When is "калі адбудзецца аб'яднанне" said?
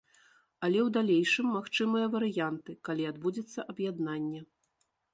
2.91-4.47